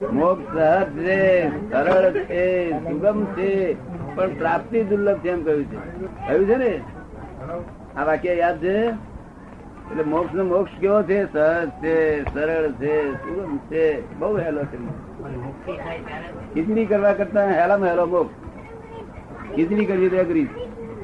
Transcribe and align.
મોક્ષ 0.00 0.40
સહજ 0.52 0.98
છે 0.98 1.50
સરળ 1.70 2.12
છે 2.12 2.70
સુગમ 2.70 3.24
છે. 3.24 3.76
પણ 4.14 4.34
પ્રાપ્તિ 4.38 4.82
દુર્લભ 4.82 5.18
છે 5.18 5.28
એમ 5.28 5.42
કહ્યું 5.44 5.64
છે. 5.64 5.76
કહ્યું 6.26 6.46
છે 6.46 6.56
ને? 6.56 6.80
આ 7.96 8.04
વાક્ય 8.04 8.34
યાદ 8.34 8.62
છે? 8.62 8.76
એટલે 9.90 10.04
મોક્ષ 10.04 10.34
નો 10.34 10.44
મોક્ષ 10.44 10.78
કેવો 10.80 11.02
છે? 11.02 11.32
સહજ 11.32 11.68
છે 11.82 12.24
સરળ 12.34 12.72
છે 12.72 13.12
સુગમ 13.12 13.56
છે. 13.56 13.84
બહુ 14.18 14.38
હેલો 14.38 14.64
છે. 14.64 14.78
ખીચડી 16.54 16.86
કરવા 16.86 17.12
કરતા 17.12 17.46
હેલામાં 17.46 17.88
હેલો 17.88 18.06
મોક્ષ. 18.06 18.34
ખીચડી 19.54 19.84
કરવી 19.84 20.08
તો 20.08 20.16
અઘરી 20.16 20.48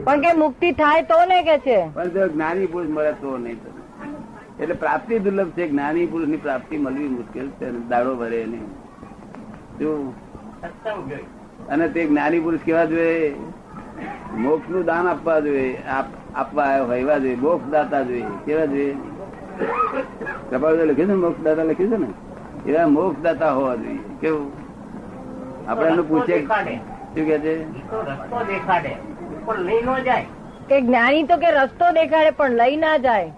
પણ 0.04 0.20
કે 0.20 0.32
મુક્તિ 0.32 0.72
થાય 0.72 1.02
તો 1.02 1.24
ને 1.26 1.42
કે 1.42 1.58
છે? 1.58 1.78
પણ 1.94 2.08
જો 2.08 2.28
જ્ઞાની 2.28 2.66
પુરુષ 2.66 2.88
મળે 2.88 3.12
તો 3.12 3.36
નહીં 3.36 3.60
એટલે 4.60 4.74
પ્રાપ્તિ 4.74 5.18
દુર્લભ 5.18 5.50
છે. 5.50 5.68
જ્ઞાની 5.68 6.06
પુરુષની 6.06 6.36
પ્રાપ્તિ 6.36 6.76
મળવી 6.76 7.08
મુશ્કેલ 7.08 7.48
છે. 7.48 7.70
દાડો 7.88 8.16
ભરે 8.16 8.44
નહીં. 8.46 8.85
અને 11.70 11.88
તે 11.88 12.06
જ્ઞાની 12.06 12.40
પુરુષ 12.40 12.60
કેવા 12.60 12.84
જોઈએ? 12.84 13.34
મોક્ષનું 14.34 14.84
દાન 14.84 15.08
આપવા 15.08 15.40
જોઈએ 15.40 15.78
આપવા 16.34 16.96
એવા 16.96 17.18
જોઈએ 17.18 17.36
મોક્ષ 17.36 17.70
દાતા 17.70 18.02
જોઈએ 18.02 18.24
કેવા 18.46 18.64
જોઈએ? 18.64 18.96
કપાળ 20.50 20.74
લખ્યું 20.74 20.96
છે 20.96 21.04
ને 21.04 21.14
મોક્ષ 21.14 21.42
દાતા 21.42 21.62
લખ્યું 21.62 21.90
છે 21.90 21.96
ને? 21.96 22.08
એવા 22.70 22.86
મોક્ષ 22.86 23.22
દાતા 23.22 23.50
હોવા 23.50 23.74
જોઈએ 23.74 23.98
કેવું? 24.20 24.52
આપણે 25.68 25.88
એનું 25.88 26.08
પૂછે 26.08 26.46
શું 26.46 27.26
કે 27.26 27.38
છે? 27.38 27.54
રસ્તો 27.92 28.44
દેખાડે 28.44 28.92
પણ 29.44 29.58
લઈ 29.58 29.82
ન 29.82 30.02
જાય. 30.04 30.24
કે 30.68 30.80
જ્ઞાની 30.80 31.22
તો 31.22 31.36
કે 31.36 31.50
રસ્તો 31.50 31.90
દેખાડે 31.92 32.30
પણ 32.30 32.50
લઈ 32.50 32.76
ના 32.76 32.96
જાય. 32.96 33.32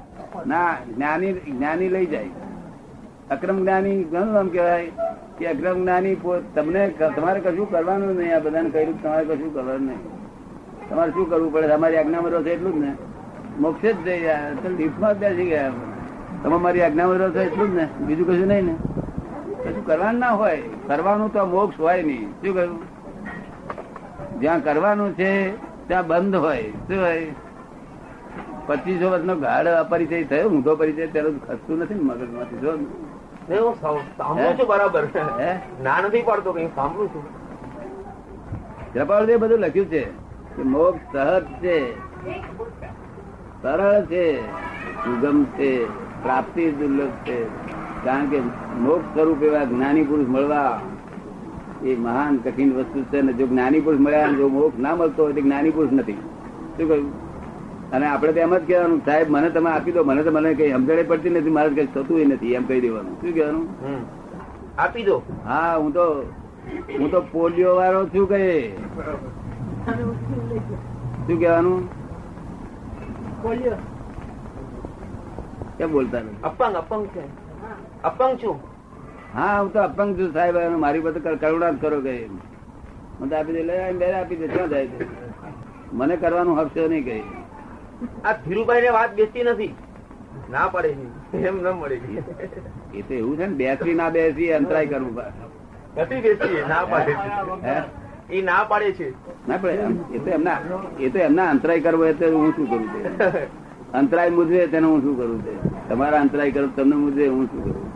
ના 0.46 0.74
જ્ઞાની 0.96 1.32
જ્ઞાની 1.32 1.88
લઈ 1.88 2.06
જાય. 2.06 2.28
અક્રમ 3.30 3.62
જ્ઞાની 3.62 4.04
ઘણું 4.04 4.32
નામ 4.32 4.48
કહેવાય. 4.48 4.90
કે 5.38 5.46
અક્રમ 5.46 5.82
જ્ઞાની 5.82 6.14
પો- 6.14 6.54
તમને 6.54 6.88
તમારે 6.88 7.40
કશું 7.40 7.70
કરવાનું 7.70 8.16
નહીં, 8.16 8.36
આ 8.36 8.38
બધાને 8.38 8.70
કહ્યું 8.70 9.02
તમારે 9.02 9.24
કશું 9.24 9.54
કરવાનું 9.54 9.86
નહીં. 9.86 9.98
તમારે 10.90 11.10
શું 11.10 11.30
કરવું 11.30 11.52
પડે? 11.52 11.66
અમારી 11.66 11.96
આજ્ઞામાં 11.96 12.30
રહો 12.30 12.40
એટલું 12.40 12.72
જ 12.72 12.84
ને. 12.84 12.94
મોક્ષે 13.58 13.92
જ 13.92 13.96
જઈ 13.96 14.20
ગયા 14.20 14.52
લિફ્ટમાં 14.78 15.14
જ 15.14 15.18
બેસી 15.18 15.46
ગયા 15.46 15.72
તમે 16.42 16.56
મારી 16.56 16.82
આજ્ઞામાં 16.82 17.16
રહો 17.16 17.40
એટલું 17.40 17.72
જ 17.72 17.74
ને. 17.74 17.88
બીજું 18.00 18.26
કશું 18.26 18.46
નહીં 18.46 18.64
ને. 18.64 18.74
કશું 19.64 19.86
કરવાનું 19.86 20.20
ના 20.20 20.30
હોય. 20.30 20.62
કરવાનું 20.86 21.32
તો 21.32 21.46
મોક્ષ 21.46 21.80
હોય 21.80 22.02
નહીં. 22.02 22.30
શું 22.30 22.54
કહ્યું? 22.54 22.98
જ્યાં 24.40 24.64
કરવાનું 24.64 25.12
છે, 25.12 25.56
ત્યાં 25.88 26.06
બંધ 26.06 26.34
હોય. 26.34 26.62
શું 26.62 27.00
હોય? 27.00 27.26
પચીસો 28.66 29.10
વર્ષનો 29.10 29.36
ગાઢ 29.36 29.66
અપરિચય 29.66 30.24
થયો, 30.24 30.48
ઊંધો 30.48 30.76
પરિચય, 30.76 31.06
તેનો 31.06 31.30
ખસતું 31.30 31.78
નથી 31.78 31.94
મગજમાંથી. 31.94 32.56
જો 32.56 32.72
નહીં, 33.48 33.62
હું 33.64 33.74
સાંભળું 33.80 34.58
છું 34.58 34.66
બરાબર. 34.66 35.04
ના 35.82 36.00
નથી 36.00 36.22
પાડતો 36.22 36.52
કઈ 36.52 36.66
સાંભળું 36.66 37.08
છું. 37.08 37.24
કૃપાળદેવ 38.94 39.38
બધું 39.38 39.58
લખ્યું 39.58 39.86
છે 39.86 40.04
કે 40.56 40.62
મોક્ષ 40.62 41.16
સહજ 41.16 41.44
છે. 41.44 41.76
સરળ 43.62 44.04
છે 44.06 44.40
સુગમ 45.04 45.44
છે 45.44 45.70
પ્રાપ્તિ 46.22 46.70
દુર્લભ 46.70 47.10
છે. 47.26 47.38
કારણ 48.04 48.26
કે 48.26 48.40
મોક્ષ 48.78 49.14
સ્વરૂપ 49.14 49.42
એવા 49.42 49.64
જ્ઞાની 49.64 50.04
પુરુષ 50.04 50.28
મળવા 50.28 50.80
એ 51.84 51.96
મહાન 51.96 52.36
કઠિન 52.36 52.76
વસ્તુ 52.76 53.02
છે 53.02 53.20
ને 53.20 53.32
જો 53.32 53.46
જ્ઞાની 53.46 53.80
પુરુષ 53.80 54.00
મળ્યા 54.00 54.26
જો 54.26 54.48
મોક્ષ 54.48 54.78
ના 54.78 54.94
મળતો 54.94 55.22
હોય 55.22 55.32
તો 55.32 55.40
જ્ઞાની 55.40 55.70
પુરુષ 55.70 55.92
નથી. 55.92 56.12
શું 56.12 56.88
કહ્યું? 56.88 57.27
અને 57.92 58.06
આપણે 58.06 58.32
તો 58.32 58.40
એમ 58.40 58.54
જ 58.54 58.64
કહેવાનું 58.66 59.00
સાહેબ 59.04 59.28
મને 59.28 59.50
તમે 59.50 59.70
આપી 59.70 59.92
દો 59.92 60.04
મને 60.04 60.22
તો 60.22 60.30
મને 60.30 60.54
કઈ 60.54 60.72
સમજણ 60.72 61.08
પડતી 61.08 61.30
નથી 61.30 61.50
મારે 61.50 61.70
કઈ 61.70 61.86
થતું 61.86 62.28
નથી 62.28 62.54
એમ 62.54 62.64
કહી 62.64 62.80
દેવાનું. 62.80 63.14
શું 63.20 63.32
કહેવાનું? 63.34 63.66
આપી 64.78 65.04
દો. 65.04 65.16
હા 65.44 65.76
હું 65.76 65.92
તો 65.92 66.04
હું 66.98 67.10
તો 67.10 67.20
પોલિયો 67.32 67.76
વાળો 67.76 68.00
છું 68.06 68.26
કે 68.28 68.40
શું 71.26 71.38
કહેવાનું? 71.38 71.80
કેમ 75.78 75.90
બોલતા 75.92 76.20
નથી? 76.20 76.42
અપંગ 76.42 76.74
અપંગ 76.76 77.04
છે. 77.14 77.24
અપંગ 78.04 78.34
છું. 78.40 78.56
હા 79.34 79.60
હું 79.60 79.72
તો 79.72 79.80
અપંગ 79.80 80.10
છું 80.18 80.32
સાહેબ 80.32 80.56
મારી 80.76 81.00
પાસે 81.00 81.20
કર- 81.20 81.40
કરુણા 81.40 81.70
જ 81.70 81.80
કરો 81.80 82.00
કે 82.00 82.14
મને 83.20 83.34
આપી 83.36 83.52
દે 83.52 83.62
લે 83.62 83.74
આપી 84.14 84.36
દે 84.36 84.46
ક્યાં 84.46 84.70
જાય 84.70 84.86
છે? 84.86 84.98
મને 85.92 86.16
કરવાનું 86.16 86.56
હશે 86.60 86.88
નહીં 86.88 87.04
કઈ. 87.04 87.22
આ 88.24 88.32
ધીરુભાઈ 88.46 88.82
ને 88.86 88.90
વાત 88.96 89.14
બેસતી 89.18 89.44
નથી. 89.44 89.72
ના 90.52 90.66
પડે 90.72 90.90
એમ 91.48 91.56
ન 91.62 91.68
મળે 91.78 91.96
એ 92.94 93.02
તો 93.02 93.14
એવું 93.14 93.36
છે 93.38 93.46
ને 93.46 93.54
બેસી 93.60 93.94
ના 94.00 94.10
બેસી 94.10 94.50
અંતરાય 94.58 94.86
કરવું 94.86 95.22
નથી 95.96 96.20
બેસી 96.26 96.62
ના 96.68 96.84
પાડે 96.90 97.12
છે. 97.58 97.74
એ 98.30 98.42
ના 98.42 98.62
પાડે 98.70 98.90
છે. 98.98 99.08
ના 99.48 99.58
પડે 99.58 99.84
એ 100.14 100.18
તો 100.24 100.30
એમના 100.30 100.58
એ 101.00 101.10
તો 101.10 101.18
એમના 101.18 101.48
અંતરાય 101.50 101.80
કરવો 101.80 102.04
એ 102.04 102.14
તો 102.14 102.26
હું 102.34 102.52
શું 102.56 102.66
કરું 102.70 102.84
અંતરાય 103.92 104.30
મુજવે 104.30 104.66
તેને 104.72 104.86
હું 104.86 105.00
શું 105.02 105.16
કરું 105.16 105.40
છે 105.44 105.52
તમારા 105.88 106.20
અંતરાય 106.20 106.52
કરું 106.52 106.72
તમને 106.76 106.96
મુજવે 106.96 107.24
હું 107.28 107.44
શું 107.50 107.62
કરું? 107.62 107.86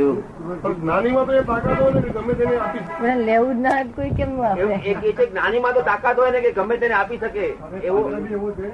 જ્ઞાનીમાં 0.00 1.26
તો 1.26 1.32
એ 1.38 1.42
તાકાત 1.50 1.80
હોય 1.80 1.92
ને 1.94 2.02
કે 2.04 2.10
ગમે 2.16 2.34
તેને 2.40 2.56
આપી 2.58 3.14
લેવું 3.26 3.54
જ 3.56 3.60
ના 3.66 3.80
કોઈ 3.96 4.12
કેમ 4.18 4.30
એવું 4.56 4.74
આપે 4.74 5.24
જ્ઞાનીમાં 5.24 5.74
તો 5.74 5.82
તાકાત 5.88 6.16
હોય 6.22 6.30
ને 6.36 6.40
કે 6.46 6.52
ગમે 6.58 6.76
તેને 6.84 6.94
આપી 7.00 7.18
શકે. 7.24 7.46
એવું 7.84 8.14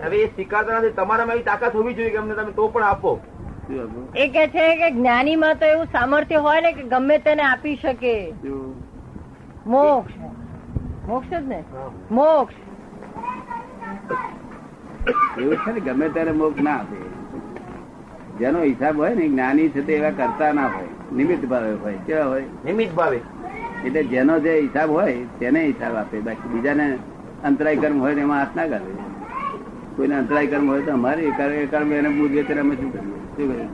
હવે 0.04 0.18
એ 0.22 0.28
સ્વીકારતા 0.34 0.78
નથી. 0.78 0.94
તમારામાં 1.00 1.36
એવી 1.36 1.48
તાકાત 1.50 1.74
હોવી 1.80 1.94
જોઈએ 1.94 2.12
કે 2.16 2.18
અમને 2.22 2.34
તમે 2.34 2.52
તો 2.60 2.68
પણ 2.68 2.88
આપો. 2.90 3.12
એ 4.16 4.28
કે 4.28 4.44
છે 4.54 4.66
કે 4.80 4.88
જ્ઞાની 4.98 5.36
માં 5.36 5.58
તો 5.58 5.66
એવું 5.66 5.88
સામર્થ્ય 5.92 6.42
હોય 6.46 6.60
ને 6.60 6.72
કે 6.72 6.82
ગમે 6.92 7.18
તેને 7.24 7.42
આપી 7.42 7.76
શકે. 7.76 8.14
મોક્ષ. 9.66 10.14
મોક્ષ 11.08 11.30
જ 11.30 11.42
ને? 11.48 11.60
મોક્ષ. 12.10 12.54
એવું 15.38 15.56
છે 15.64 15.70
ને 15.72 15.80
ગમે 15.80 16.06
ત્યારે 16.08 16.32
મોક્ષ 16.42 16.62
ના 16.68 16.78
આપે. 16.78 16.96
જેનો 18.38 18.62
હિસાબ 18.62 18.96
હોય 18.98 19.14
ને 19.14 19.28
જ્ઞાની 19.28 19.68
છે 19.70 19.80
તે 19.82 19.92
એવા 19.96 20.14
કરતા 20.20 20.52
ના 20.52 20.68
હોય. 20.68 20.95
નિમિત્ત 21.12 21.46
ભાવે 21.46 21.72
હોય 21.72 21.94
કેવા 22.06 22.24
હોય? 22.24 22.40
નિમિત્ત 22.40 22.94
ભાવે. 22.94 23.20
એટલે 23.84 24.04
જેનો 24.04 24.38
જે 24.38 24.60
હિસાબ 24.60 24.90
હોય 24.90 25.24
તેને 25.38 25.66
હિસાબ 25.66 25.94
આપે. 25.94 26.20
બાકી 26.20 26.48
બીજાને 26.48 26.98
અંતરાય 27.44 27.76
કર્મ 27.76 28.00
હોય 28.00 28.14
એમાં 28.14 28.38
હાથ 28.38 28.56
ના 28.56 28.66
કરે 28.66 28.80
કોઈને 29.96 30.14
અંતરાય 30.14 30.46
કર્મ 30.46 30.70
હોય 30.70 30.82
તો 30.82 30.92
અમારે 30.92 31.22
એ 31.22 31.66
કર્મ- 31.66 31.94
એને 31.94 32.42
ત્યારે 32.42 32.60
અમે 32.60 32.76
શું 32.76 32.92
કરીએ? 32.92 33.12
શું 33.12 33.36
કરીએ? 33.36 33.68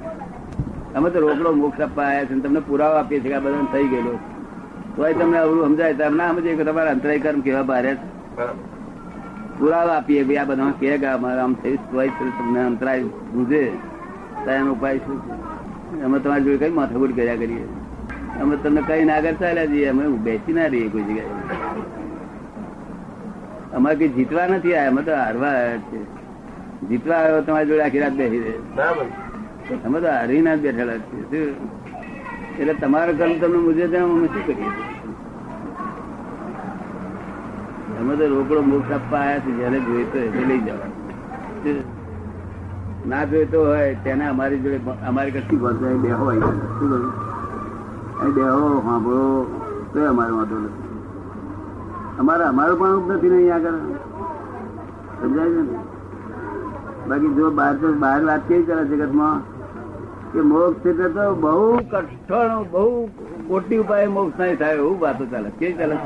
અમે 0.94 1.10
તો 1.10 1.20
રોકડો 1.20 1.52
મોક્ષ 1.52 1.80
આપવા 1.80 2.04
આવ્યા 2.04 2.24
છે 2.24 2.40
તમને 2.40 2.60
પુરાવો 2.60 2.94
આપીએ 2.94 3.20
છીએ 3.20 3.28
કે 3.28 3.34
આ 3.34 3.40
બધા 3.40 3.66
થઈ 3.72 3.86
ગયેલો. 3.88 4.18
તોય 4.96 5.14
તમને 5.14 5.38
અવરું 5.38 5.64
સમજાય 5.64 5.94
તો 5.94 6.10
ના 6.10 6.28
સમજે 6.28 6.54
કે 6.54 6.64
તમારા 6.64 6.90
અંતરાય 6.90 7.18
કર્મ 7.18 7.40
કેવા 7.40 7.62
ભારે 7.62 7.96
પુરાવા 9.58 9.92
આપીએ 9.92 10.24
ભાઈ 10.24 10.36
આ 10.36 10.44
બધા 10.44 10.70
કે 10.80 11.06
અમારે 11.06 11.40
આમ 11.40 11.54
થઈ 11.54 11.76
તોય 11.76 12.08
તમને 12.08 12.60
અંતરાય 12.64 13.02
બુঝે 13.04 13.70
તો 14.44 14.50
એનો 14.50 14.72
ઉપાય 14.72 14.98
શું? 14.98 15.20
છે? 15.20 15.51
અમે 16.04 16.18
તમારી 16.24 16.44
જોડે 16.44 16.58
કઈ 16.62 16.74
માથાકૂટ 16.78 17.12
કર્યા 17.16 17.40
કરીએ? 17.42 17.66
અમે 18.40 18.54
તમને 18.62 18.82
કઈ 18.88 19.04
ના 19.10 19.20
કરતા 19.24 19.40
ચાલ્યા 19.42 19.70
જઈએ 19.72 19.88
અમે 19.92 20.04
બેસી 20.26 20.54
ના 20.58 20.68
રહીએ 20.72 20.88
કોઈ 20.94 21.04
જગ્યાએ. 21.08 21.34
અમારે 23.76 23.96
કઈ 24.00 24.08
જીતવા 24.16 24.46
નથી 24.46 24.74
આવ્યા 24.76 24.92
અમે 24.94 25.02
તો 25.08 25.12
હારવા 25.22 25.52
આવ્યા 25.58 25.82
છે 25.90 25.98
જીતવા 26.88 27.18
આવ્યો 27.18 27.42
તમારી 27.42 27.68
જોડે 27.70 27.84
આખી 27.84 28.02
રાત 28.04 28.16
બેસી 28.22 28.40
રહે 28.46 28.54
બરાબર. 28.76 29.06
અમે 29.86 29.98
તો 30.00 30.08
હારીને 30.16 30.50
જ 30.56 30.60
બેઠેલા 30.64 30.98
છીએ. 31.08 31.44
એટલે 32.60 32.74
તમારો 32.82 33.12
કર્મ 33.20 33.34
તમને 33.44 33.58
મુજબ 33.66 33.94
અમે 34.00 34.28
શું 34.32 34.44
કરીએ? 34.48 34.72
અમે 38.00 38.12
તો 38.18 38.24
રોકડો 38.34 38.62
મોક્ષ 38.72 38.90
આપવા 38.98 39.22
આવ્યા 39.28 39.44
છે 39.44 39.50
જયારે 39.60 39.80
જોઈતો 39.86 40.18
એટલે 40.26 40.44
લઈ 40.50 40.60
જવા 40.66 40.78
શું? 40.82 41.01
ના 43.08 43.24
જોઈતો 43.24 43.64
હોય 43.64 43.94
તેને 43.94 44.28
અમારી 44.28 44.58
જોડે 44.58 44.80
અમારી 45.08 45.30
કશી 45.30 45.56
ભાષા 45.56 45.96
બે 46.02 46.10
હોય 46.10 46.40
શું 46.40 46.90
કહ્યું? 46.90 48.34
બેહો 48.34 48.82
સાંભળો. 48.82 49.46
તો 49.92 50.08
અમારે 50.08 50.32
વાંધો 50.32 50.58
નથી. 50.58 50.82
અમારે 52.18 52.44
અમારું 52.44 52.78
પણ 52.78 53.12
નથી 53.12 53.28
ને 53.28 53.36
અહીંયા 53.36 53.56
આગળ? 53.56 53.78
સમજાય 55.22 55.50
છે 55.50 55.62
ને? 55.62 55.78
બાકી 57.08 57.34
જો 57.34 57.50
બહાર 57.50 57.74
તો 57.74 57.92
બહાર 57.92 58.24
વાત 58.24 58.48
કેવી 58.48 58.62
કરે 58.62 58.84
જગતમાં? 58.84 59.42
કે 60.32 60.40
મોક્ષ 60.40 60.86
એટલે 60.86 61.08
તો 61.08 61.34
બહુ 61.34 61.76
કઠણ 61.76 62.64
બહુ 62.70 63.08
કોટી 63.48 63.76
ઉપાય 63.76 64.06
મોક્ષ 64.06 64.38
નહીં 64.38 64.58
થાય 64.58 64.74
એવું 64.74 65.00
વાતો 65.00 65.26
ચાલે. 65.26 65.50
કેવી 65.58 65.72
ચાલે? 65.72 65.96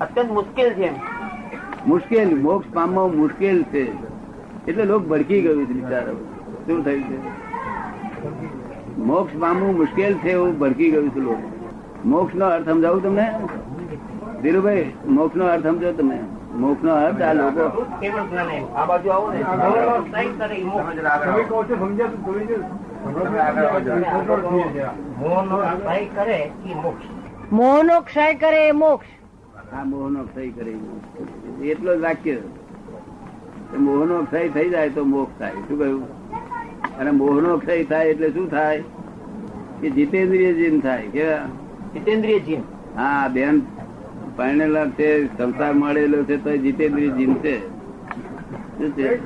અત્યંત 0.00 0.30
મુશ્કેલ 0.30 0.72
છે 0.72 0.90
મુશ્કેલ 1.86 2.40
મોક્ષ 2.40 2.74
પામવો 2.74 3.08
મુશ્કેલ 3.08 3.62
છે. 3.62 4.12
એટલે 4.68 4.84
લોક 4.84 5.02
ભડકી 5.02 5.42
ગયું 5.42 5.66
છે 5.66 5.72
બિચારો 5.72 6.12
શું 6.66 6.84
થયું 6.84 7.02
છે? 7.02 7.16
મોક્ષ 8.96 9.32
પામવું 9.40 9.76
મુશ્કેલ 9.76 10.14
છે 10.14 10.30
એવું 10.30 10.58
ભડકી 10.58 10.90
ગયું 10.90 11.10
છે 11.14 11.20
લોક. 11.20 11.38
મોક્ષ 12.04 12.34
નો 12.34 12.46
અર્થ 12.46 12.68
સમજાવું 12.68 13.02
તમને? 13.02 13.26
ધીરુભાઈ 14.42 14.86
મોક્ષ 15.06 15.36
નો 15.36 15.44
અર્થ 15.44 15.66
સમજો 15.66 15.92
તમે. 15.92 16.18
મોક્ષ 16.54 16.82
નો 16.82 16.92
અર્થ 16.96 17.22
આ 17.22 17.32
લોકો 17.32 17.64
મોહનો 25.20 25.56
ભય 25.84 26.06
કરે 26.16 26.38
એ 26.64 26.74
મોક્ષ. 26.74 27.06
ક્ષય 28.04 28.34
કરે 28.34 28.72
મોક્ષ. 28.72 29.08
આ 29.72 29.84
મોહનો 29.84 30.20
ક્ષય 30.24 30.50
કરે 30.50 30.72
એટલો 31.62 31.96
જ 31.96 32.00
વાક્ય. 32.00 32.36
મોહનો 33.78 34.22
ક્ષય 34.22 34.48
થઈ 34.48 34.70
જાય 34.70 34.88
તો 34.88 35.04
મોક્ષ 35.04 35.38
થાય. 35.38 35.50
શું 35.50 35.78
કહ્યું? 35.78 36.02
અને 36.98 37.10
મોહનો 37.10 37.58
ક્ષય 37.58 37.84
થાય 37.84 38.08
એટલે 38.08 38.30
શું 38.30 38.50
થાય? 38.50 38.82
કે 39.80 39.90
જીતેન્દ્રિય 39.90 40.52
જીન 40.52 40.80
થાય. 40.80 41.02
કે 41.02 41.36
જીતેન્દ્રિય 41.94 42.38
જીન. 42.38 42.60
હા 42.98 43.28
બેન 43.28 43.62
પરણેલા 44.36 44.86
છે 44.86 45.38
સંસાર 45.38 45.72
મળેલો 45.72 46.22
છે 46.22 46.44
તો 46.44 46.56
જીતેન્દ્રિય 46.56 47.08
જીન 47.08 47.34
છે. 47.34 47.68
શું 48.78 48.90
છે? 48.90 49.18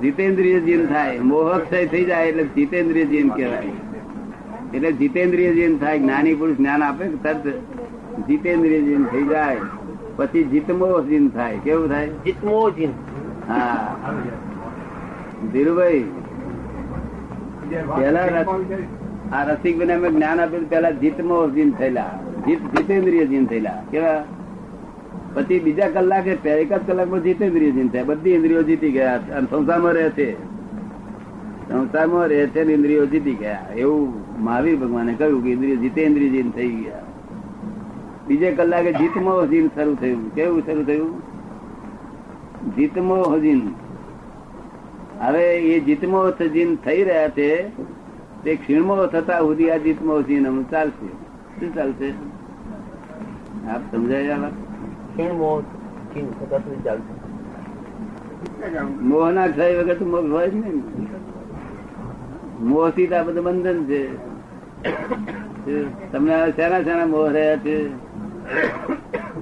જીતેન્દ્રિય 0.00 0.60
જીન 0.60 0.86
થાય. 0.86 1.18
મોહક્ષય 1.18 1.86
થઈ 1.86 2.04
જાય 2.04 2.26
એટલે 2.26 2.44
જીતેન્દ્રિય 2.44 3.04
જીન 3.04 3.28
કહેવાય. 3.28 3.62
એટલે 4.74 4.92
જીતેન્દ્રિય 4.92 5.52
જીન 5.52 5.78
થાય 5.78 5.98
જ્ઞાની 5.98 6.34
પુરુષ 6.34 6.56
જ્ઞાન 6.56 6.82
આપે 6.82 7.04
તરત 7.08 7.46
જીતેન્દ્રિય 8.28 8.80
જીન 8.80 9.04
થઈ 9.04 9.24
જાય. 9.24 9.56
પછી 10.16 10.44
જીતમોહ 10.44 11.04
જીન 11.04 11.28
થાય. 11.28 11.58
કેવું 11.64 11.88
થાય? 11.88 12.08
જીતમો 12.08 12.70
જીન. 12.70 12.90
હા 13.50 14.14
ધીરુભાઈ 15.52 16.02
પેલા 17.94 18.26
રસ- 18.28 18.50
આ 19.32 19.44
રસિકભાઈ 19.46 19.94
અમે 19.94 20.10
જ્ઞાન 20.10 20.38
આપ્યું 20.40 20.66
પેલા 20.68 20.92
જીતમોહ 20.98 21.40
જીન 21.54 21.72
થયેલા 21.74 22.10
જીત 22.46 22.62
જીતેન્દ્રિય 22.74 23.26
જીન 23.26 23.46
થયેલા 23.46 23.78
કેવા 23.90 24.20
પછી 25.34 25.60
બીજા 25.60 25.90
કલાકે 25.92 26.32
તે 26.38 26.56
એક 26.56 26.70
જ 26.70 26.80
કલાકમાં 26.86 27.22
જીતેન્દ્રિય 27.24 27.72
જીન 27.72 27.90
થાય 27.90 28.04
બધી 28.06 28.34
ઇન્દ્રિયો 28.34 28.64
જીતી 28.64 28.92
ગયા 28.92 29.18
અને 29.32 29.46
સંસારમાં 29.50 29.94
રહે 29.94 30.06
છે 30.12 30.28
સંસારમાં 31.68 32.26
રહે 32.30 32.40
છે 32.48 32.64
ને 32.64 32.74
ઇન્દ્રિયો 32.74 33.06
જીતી 33.08 33.36
ગયા 33.36 33.64
એવું 33.76 34.08
મહાવીર 34.40 34.76
ભગવાને 34.78 35.12
કહ્યું 35.16 35.42
કે 35.42 35.50
ઇન્દ્રિય 35.50 35.76
જીતેન્દ્રિય 35.78 36.32
જીન 36.32 36.52
થઈ 36.52 36.70
ગયા 36.76 37.04
બીજે 38.26 38.48
કલાકે 38.54 38.92
જીતમોહ 38.94 39.38
જીન 39.48 39.70
શરૂ 39.72 39.96
થયું 39.96 40.24
કેવું 40.34 40.62
શરૂ 40.64 40.84
થયું 40.84 41.12
જીતમોહ 42.76 43.34
હજીન. 43.34 43.74
હવે 45.20 45.58
એ 45.58 45.80
જીતમો 45.80 46.24
હજીન 46.40 46.76
થઈ 46.76 47.04
રહ્યા 47.04 47.28
છે 47.28 47.68
તે 48.44 48.56
ક્ષીણમો 48.56 49.06
થતા 49.06 49.38
સુધી 49.38 49.70
આ 49.70 49.76
જીતમો 49.76 50.18
હજીન 50.18 50.48
અમે 50.48 50.62
ચાલશે. 50.70 51.08
શું 51.60 51.74
ચાલશે? 51.74 52.10
આપ 53.70 53.80
સમજાય 53.90 54.36
ક્ષીણ 54.36 55.34
મોહ 55.34 55.62
થતા 56.40 56.58
સુધી 56.58 56.82
ચાલશે. 56.84 57.12
મોહ 59.00 59.30
ના 59.30 59.46
ક્ષય 59.46 59.78
વગર 59.78 59.94
તો 59.94 60.04
મોક્ષ 60.04 60.30
હોય 60.30 60.48
જ 60.48 60.54
નહીં. 60.54 60.82
મોહથી 62.60 63.06
આ 63.06 63.22
બધું 63.22 63.44
બંધન 63.44 63.84
છે. 63.84 64.02
તમને 66.12 66.42
હવે 66.42 66.52
શેના 66.52 66.82
શેના 66.82 67.06
મોહ 67.06 67.28
રહ્યા 67.28 67.56
છે? 67.56 67.76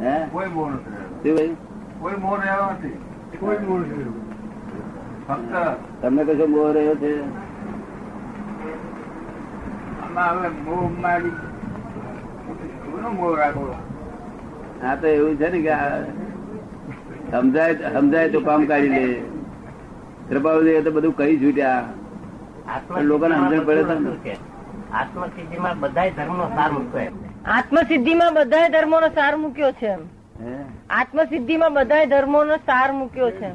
હે? 0.01 0.27
કોઈ 0.33 0.47
મોહ 0.47 0.71
નથી 0.71 1.31
શું 1.31 1.37
ભાઈ? 1.37 1.57
કોઈ 2.01 2.15
મોહ 2.15 2.41
રહ્યા 2.41 2.71
નથી. 2.73 3.08
કોઈ 3.41 3.59
તમને 6.03 6.23
કશો 6.29 6.47
મોહ 6.49 6.69
રહ્યો 6.75 6.97
છે? 7.03 7.13
હા 14.83 14.97
તો 14.97 15.07
એવું 15.09 15.39
છે 15.39 15.49
ને 15.49 15.61
કે 15.67 15.75
સમજાય 17.33 17.93
સમજાય 17.95 18.29
તો 18.29 18.41
કામ 18.41 18.67
કાઢી 18.67 18.95
લે. 18.97 19.07
કૃપાવલી 20.29 20.83
તો 20.83 20.91
બધું 20.91 21.17
કહી 21.17 21.39
છૂટ્યા. 21.43 21.85
લોકોને 23.11 23.35
સમજણ 23.37 23.65
પડે 23.65 23.83
તો 23.85 23.95
આત્મસિદ્ધિમાં 25.01 25.77
બધા 25.81 26.11
ધર્મનો 26.11 26.47
સાર 26.57 26.71
મૂક્યો 26.73 27.01
એમ. 27.01 27.15
આત્મસિદ્ધિમાં 27.57 28.33
બધાય 28.35 28.69
ધર્મોનો 28.69 29.09
સાર 29.15 29.33
મૂક્યો 29.37 29.73
છે 29.73 29.87
એમ. 29.87 30.03
આત્મસિદ્ધિમાં 30.91 31.73
બધાય 31.73 32.07
ધર્મોનો 32.07 32.57
સાર 32.57 32.93
મૂક્યો 32.93 33.31
છે. 33.31 33.51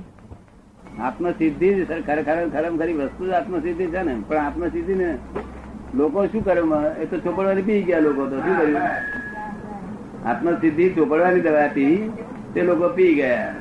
આત્મસિદ્ધિ 0.99 1.85
ખરેખર 1.85 2.23
ખરેખર 2.23 2.77
ખરી 2.77 2.93
વસ્તુ 2.93 3.27
જ 3.27 3.29
આત્મસિદ્ધિ 3.29 3.85
છે 3.85 4.01
ને. 4.01 4.15
પણ 4.27 4.37
આત્મસિદ્ધિ 4.37 4.93
ને 4.93 5.17
લોકો 5.95 6.25
શું 6.25 6.43
કરે? 6.45 6.61
એ 7.01 7.05
તો 7.05 7.19
ચોપડવાની 7.19 7.61
પી 7.61 7.83
ગયા 7.83 7.99
લોકો 7.99 8.25
તો. 8.25 8.39
શું 8.39 8.57
કર્યું? 8.57 8.81
આત્મસિદ્ધિ 10.29 10.89
ચોપડવાની 10.89 11.39
દવા 11.39 11.67
પી 11.67 12.11
તે 12.53 12.61
લોકો 12.61 12.89
પી 12.89 13.15
ગયા. 13.15 13.55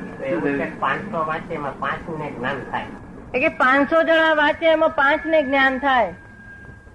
પાંચસો 0.79 1.17
વાંચે 1.17 1.53
એમાં 1.53 1.79
પાંચ 1.79 2.19
ને 2.19 2.31
જ્ઞાન 2.31 2.55
થાય. 2.71 2.85
એટલે 3.33 3.39
કે 3.39 3.47
પાંચસો 3.47 4.03
જણા 4.03 4.33
વાંચે 4.33 4.65
એમાં 4.65 4.89
પાંચ 4.89 5.25
ને 5.25 5.43
જ્ઞાન 5.43 5.77
થાય. 5.77 6.13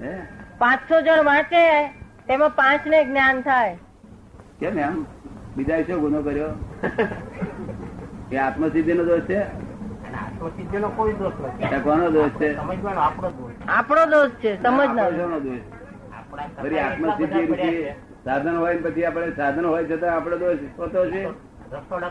હે? 0.00 0.18
પાંચસો 0.58 1.00
જણ 1.00 1.24
વાંચે 1.24 1.86
તેમાં 2.28 2.50
પાંચ 2.50 2.86
ને 2.86 3.04
જ્ઞાન 3.04 3.40
થાય. 3.40 3.78
કેમ 4.60 4.78
એમ? 4.78 5.04
બીજા 5.58 5.84
શું 5.86 6.00
ગુનો 6.00 6.22
કર્યો? 6.22 6.50
એ 8.30 8.36
આત્મસિદ્ધિ 8.38 8.94
નો 8.94 9.04
દોષ 9.04 9.24
છે? 9.26 9.38
અને 10.74 10.88
કોઈ 10.96 11.14
દોષ 11.14 11.34
નથી. 11.38 11.80
કોનો 11.80 12.10
દોષ 12.10 12.32
છે? 12.38 12.48
સમજવાનો 12.54 13.00
આપણો 13.00 13.30
દોષ 13.30 13.56
આપણો 13.68 14.04
દોષ 14.06 14.32
છે 14.40 14.50
સમજનાર 14.56 15.12
દોષ? 15.40 15.62
ફરી 16.60 16.78
આત્મસિદ્ધિ 16.78 17.40
રૂપી 17.46 17.86
સાધન 18.24 18.56
હોય 18.56 18.74
ને 18.74 18.80
પછી 18.80 19.04
આપણે 19.04 19.32
સાધન 19.36 19.64
હોય 19.64 19.84
છતાં 19.84 20.14
આપણો 20.14 20.36
દોષ 20.36 20.60
હોતો 20.78 21.00
છે? 21.10 21.22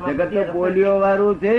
જગત 0.08 0.34
તો 0.34 0.44
પોલિયો 0.54 1.00
વાળું 1.00 1.40
છે. 1.40 1.56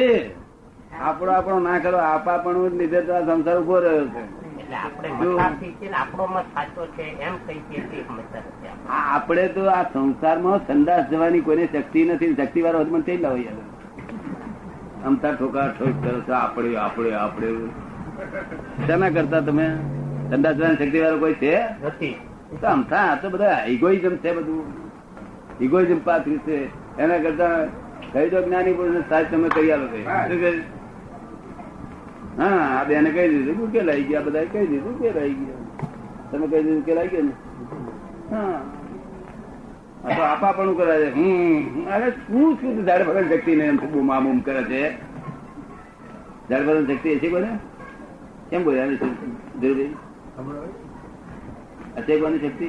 આપણો 1.01 1.31
આપણો 1.33 1.61
ના 1.61 1.79
કરો 1.79 1.99
આપાપણું 1.99 2.71
જ 2.71 2.75
લીધે 2.75 3.01
તો 3.03 3.13
આ 3.15 3.23
સંસાર 3.23 3.59
ઊભો 3.59 3.81
રહ્યો 3.81 4.07
છે. 4.07 4.23
એટલે 4.71 5.39
આપણે 5.41 5.69
છીએ 5.81 5.91
આપણો 5.93 6.27
મત 6.27 6.45
સાચો 6.55 6.87
છે 6.87 7.03
એમ 7.03 7.35
કહી 7.47 7.61
છીએ 7.71 7.83
આપણે. 8.89 9.49
તો 9.49 9.63
આ 9.67 9.83
સંસારમાં 9.83 10.59
સંદાસ 10.67 11.11
જવાની 11.11 11.41
કોઈને 11.41 11.65
શક્તિ 11.67 12.05
નથી 12.05 12.35
શક્તિ 12.35 12.63
વાળો 12.63 12.81
હજમન 12.81 13.01
થઈ 13.01 13.17
લાવો 13.17 13.37
યાર 13.37 15.07
અમતા 15.07 15.33
ઠોકા 15.33 15.67
ઠોક 15.69 15.95
કરો 16.03 16.21
છો 16.21 16.35
આપણે 16.35 16.77
આપણે 16.77 17.15
આપણે 17.15 17.49
શેના 18.87 19.11
કરતા 19.11 19.41
તમે? 19.41 19.67
સંદાસ 20.31 20.57
જવાની 20.57 20.77
શક્તિ 20.77 20.99
વાળો 21.01 21.19
કોઈ 21.19 21.35
છે? 21.35 21.55
નથી. 21.87 22.15
તો 22.61 22.67
અમથા 22.67 23.19
તો 23.23 23.31
બધા 23.31 23.65
ઇગોઇઝમ 23.69 24.17
છે 24.17 24.33
બધું. 24.33 24.65
ઇગોઇઝમ 25.61 25.99
પાથરી 26.05 26.39
છે. 26.39 26.59
એના 26.99 27.19
કરતા 27.19 27.55
કહી 28.13 28.31
તો 28.31 28.43
જ્ઞાની 28.43 28.73
પુરુષ 28.73 29.09
સાચ 29.09 29.27
તમે 29.31 29.49
કરી 29.49 29.73
આવો? 29.73 29.87
હા, 32.39 32.79
આ 32.79 32.85
બેને 32.85 33.11
કહી 33.11 33.29
દીધું 33.29 33.73
કે 33.73 33.81
લઈ 33.83 34.03
ગયા 34.03 34.21
બધા 34.21 34.45
કહી 34.53 34.67
દીધું 34.67 34.99
કે 34.99 35.09
લઈ 35.11 35.35
ગયા. 35.35 35.63
તમે 36.31 36.47
કહી 36.47 36.63
દીધું 36.63 36.85
કે 36.85 36.95
લઈ 36.95 37.09
ગયા 37.09 37.23
ને? 37.23 37.33
હા. 38.31 38.61
તો 40.17 40.23
આપા 40.23 40.53
પણ 40.53 40.75
કરે 40.75 40.97
છે. 41.01 41.09
હમ 41.11 41.89
અરે 41.89 42.11
શું 42.11 42.59
શું 42.61 42.85
ઝાડ 42.87 43.07
ભગન 43.07 43.27
શક્તિ 43.29 43.57
ને 43.57 43.71
બૂમ 43.87 44.13
બૂમ 44.25 44.39
કરે 44.41 44.63
છે? 44.65 44.83
ઝાડ 46.51 46.67
ભગન 46.67 46.87
શક્તિ 46.87 47.17
હશે 47.17 47.29
કોને 47.29 47.51
કેમ 48.51 48.65
બોલ્યા 48.65 48.87
ધીરુભાઈ 49.61 49.95
અત્યારે 51.97 52.21
કોની 52.23 52.39
શક્તિ? 52.39 52.69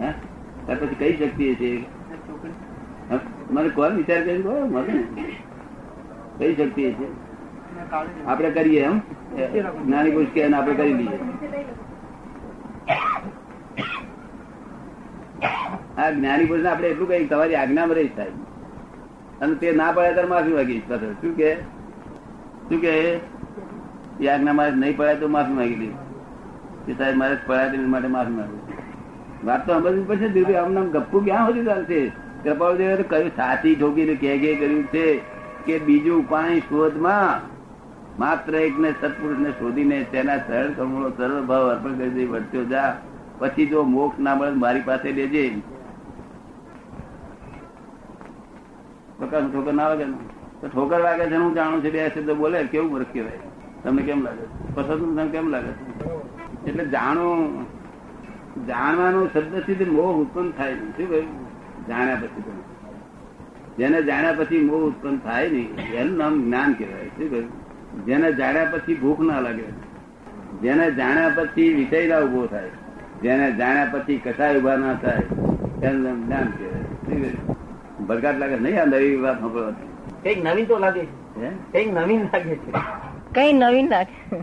હે? 0.00 0.10
પછી 0.68 0.94
કઈ 0.94 1.16
શક્તિ 1.16 1.54
છે 1.54 1.70
મને 3.50 3.68
કોણ 3.70 3.96
વિચાર 3.96 4.20
કરી 4.22 4.42
કહો 4.42 4.52
કઈ 6.38 6.54
શક્તિ 6.54 6.82
છે 6.92 7.06
આપણે 8.26 8.50
કરીએ 8.50 8.80
એમ? 8.80 8.98
નાની 9.88 10.10
પુરુષ 10.10 10.28
કે 10.34 10.52
આપણે 10.52 10.74
કરી 10.74 10.92
લઈએ. 10.92 11.18
આ 15.98 16.10
જ્ઞાની 16.10 16.44
પુરુષ 16.44 16.66
આપણે 16.66 16.88
એટલું 16.88 17.08
કઈ 17.08 17.26
તમારી 17.26 17.54
આજ્ઞામાં 17.54 17.96
રહી 17.96 18.08
સાહેબ 18.16 18.32
અને 19.40 19.54
તે 19.54 19.72
ના 19.72 19.92
પડે 19.92 20.12
ત્યારે 20.12 20.28
માફી 20.28 20.52
માંગી 20.52 20.82
પાછળ. 20.88 21.12
શું 21.12 21.36
કે? 21.36 21.54
શું 22.68 22.80
કે? 22.80 23.20
એ 24.20 24.28
આજ્ઞામાં 24.28 24.72
નહીં 24.72 24.96
પડાય 24.96 25.16
તો 25.16 25.28
માફી 25.28 25.52
માંગી 25.52 25.76
લી. 25.76 25.92
કે 26.86 26.92
સાહેબ, 26.92 27.16
મારે 27.16 27.36
પડાય 27.46 27.70
તેની 27.70 27.84
માટે 27.84 28.08
માફી 28.08 28.32
માંગુ. 28.32 28.58
વાત 29.44 29.66
તો 29.66 29.78
સમજવી 29.78 30.02
પડશે 30.02 30.28
દીદી 30.28 30.54
આમ 30.54 30.72
નામ 30.72 30.90
ગપ્પુ 30.90 31.20
ક્યાં 31.20 31.46
સુધી 31.46 31.64
ચાલશે? 31.64 32.00
કૃપાળદેવે 32.44 32.96
તો 32.96 33.02
કહ્યું 33.02 33.30
સાથી 33.36 33.74
ઠોકીને 33.74 34.14
કે 34.14 34.38
કે 34.38 34.54
કર્યું 34.54 34.84
છે 34.84 35.20
કે 35.66 35.78
બીજું 35.78 36.28
પાણી 36.28 36.60
શોધમાં 36.60 37.52
માત્ર 38.18 38.54
એકને 38.54 38.90
સત્પુરુષને 38.92 39.50
શોધીને 39.50 40.04
તેના 40.04 40.36
સરળ 40.36 40.70
કમળો 40.72 41.10
સરળ 41.10 41.42
ભાવ 41.42 41.70
અર્પણ 41.70 41.94
કરી 41.98 42.10
દઈ 42.10 42.24
વર્ત્યો 42.24 42.64
જા. 42.64 42.96
પછી 43.38 43.66
જો 43.66 43.82
મોક્ષ 43.82 44.18
ના 44.20 44.34
મળે 44.34 44.50
મારી 44.50 44.80
પાસે 44.80 45.12
લેજે. 45.12 45.60
ઠોકર 49.20 49.72
ના 49.72 49.88
વાગે 49.88 50.04
તો 50.60 50.68
ઠોકર 50.68 51.00
વાગે 51.00 51.26
છે 51.26 51.36
હું 51.36 51.54
જાણું 51.54 51.84
છું, 51.84 51.92
બે 51.92 52.10
શબ્દ 52.10 52.30
બોલે, 52.30 52.62
કેવું 52.64 52.90
મૂર્ખ 52.90 53.12
કહેવાય? 53.12 53.38
તમને 53.84 54.02
કેમ 54.02 54.24
લાગે? 54.24 54.44
પસંદ 54.74 55.00
તમને 55.00 55.26
કેમ 55.26 55.48
લાગે? 55.48 55.72
એટલે 56.66 56.84
જાણો, 56.84 57.26
જાણવાનું 58.68 59.32
શબ્દથી 59.32 59.84
મોહ 59.84 60.16
ઉત્પન્ન 60.16 60.50
થાય 60.50 60.74
નહીં. 60.74 60.96
શું 60.96 61.08
કહ્યું? 61.08 61.26
જાણ્યા 61.88 62.16
પછી 62.16 62.42
તમે 62.42 62.62
જેને 63.78 64.02
જાણ્યા 64.02 64.32
પછી 64.32 64.64
મોહ 64.64 64.82
ઉત્પન્ન 64.88 65.18
થાય 65.18 65.48
નહીં, 65.48 65.76
એનું 65.94 66.16
નામ 66.16 66.44
જ્ઞાન 66.44 66.72
કહેવાય. 66.72 67.06
શું 67.06 67.30
કહ્યું? 67.30 67.61
જેને 68.06 68.32
જાણ્યા 68.32 68.64
પછી 68.64 68.94
ભૂખ 68.94 69.20
ના 69.20 69.40
લાગે. 69.40 69.62
જેને 70.62 70.90
જાણ્યા 70.90 71.28
પછી 71.28 71.74
વિષય 71.74 72.22
ઊભો 72.22 72.46
થાય. 72.46 72.68
જેને 73.22 73.52
જાણ્યા 73.52 73.88
પછી 73.92 74.16
કસાય 74.16 74.58
ઊભા 74.58 74.76
ના 74.76 74.94
થાય. 74.94 75.18
તેને 75.80 76.12
જ્ઞાન 76.12 76.44
કહેવાય. 76.44 78.04
ભરગાટ 78.06 78.38
લાગે? 78.38 78.56
નહીં 78.56 78.82
આ 78.82 78.84
નવી 78.84 79.16
વાત 79.16 79.42
કંઈક 80.24 80.44
નવીન 80.44 80.64
તો 80.64 80.78
લાગે 80.78 81.04
છે. 81.04 81.44
હે? 81.44 81.50
કંઈક 81.72 81.94
નવીન 81.94 82.22
લાગે 82.22 82.54
છે. 82.54 82.72
કઈ 83.34 83.52
નવીન 83.52 83.88
લાગે. 83.88 84.40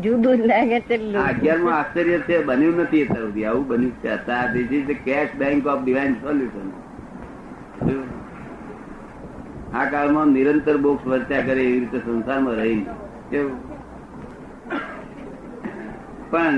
જુદું 0.00 0.34
લાગે 0.34 0.80
છે 0.80 1.14
આ 1.14 1.28
અગિયારમું 1.28 1.74
આશ્ચર્ય 1.74 2.18
છે 2.18 2.44
બન્યું 2.44 2.76
નથી 2.76 3.02
અત્યાર 3.02 3.26
સુધી. 3.26 3.44
આવું 3.44 3.66
બન્યું 3.66 3.92
છે. 3.92 4.08
અત્યારે 4.08 4.62
this 4.62 4.72
is 4.72 4.86
the 4.86 4.90
cash 4.90 5.28
bank 5.38 5.66
of 5.66 5.84
divine 5.84 6.12
solution 6.12 6.70
આ 9.76 9.84
કાળમાં 9.92 10.34
નિરંતર 10.36 10.76
બોક્સ 10.86 11.06
વર્ત્યા 11.06 11.46
કરે 11.48 11.62
એવી 11.68 11.80
રીતે 11.80 11.98
સંસારમાં 11.98 12.58
રહી 12.62 12.80
કેવું 13.30 13.56
પણ 16.30 16.56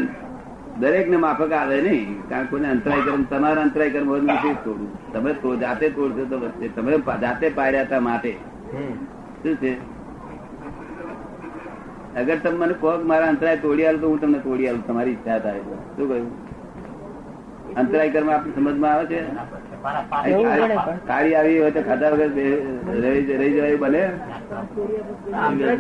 દરેક 0.81 1.07
ને 1.11 1.19
માફક 1.27 1.53
આવે 1.53 1.77
નહીં 1.83 2.17
કારણ 2.29 2.51
કોઈને 2.51 2.69
અંતરાય 2.71 3.07
કર્મ 3.07 3.23
તમારા 3.31 3.63
અંતરાય 3.63 3.91
કર્મ 3.91 4.09
હોય 4.09 4.21
નથી 4.21 4.57
તોડવું. 4.65 4.91
તમે 5.13 5.33
તો 5.43 5.55
જાતે 5.57 5.87
તોડશો 5.91 6.25
તો 6.25 6.37
તમે 6.77 6.99
જાતે 7.21 7.47
પાડ્યા 7.51 7.87
હતા 7.87 8.01
માટે. 8.01 8.33
શું 9.43 9.57
છે? 9.63 9.73
અગર 12.21 12.37
તમે 12.45 12.57
મને 12.57 12.75
કહો 12.83 12.93
મારા 13.13 13.33
અંતરાય 13.35 13.63
તોડી 13.65 13.87
આલું 13.87 14.01
તો 14.01 14.09
હું 14.09 14.21
તમને 14.21 14.39
તોડી 14.39 14.69
આવું 14.69 14.87
તમારી 14.87 15.11
ઈચ્છા 15.11 15.39
થાય. 15.39 15.61
શું 15.97 16.09
કહ્યું? 16.09 16.31
અંતરાય 17.79 18.11
કર્મ 18.11 18.29
આપણી 18.31 18.55
સમજમાં 18.57 18.93
આવે 18.93 19.07
છે? 19.07 19.27
કાળી 21.07 21.35
આવી 21.35 21.59
હોય 21.59 21.71
તો 21.71 21.83
ખાધા 21.83 22.13
વગર 22.13 22.31
રહી 22.97 23.33
રહી 23.33 23.53
જવાય 23.53 23.69
એવું 23.69 23.81
બને? 23.85 24.11